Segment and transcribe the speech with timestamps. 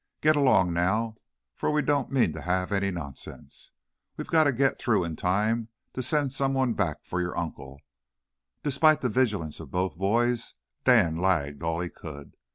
[0.21, 1.17] "Get along, now,
[1.55, 3.71] for we don't mean to have any nonsense.
[4.17, 7.79] We've got to get through in time to send someone back for your uncle.",
[8.63, 12.33] Despite the vigilance of both boys, Dan lagged all he could.